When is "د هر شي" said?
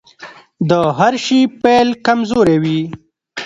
0.69-1.39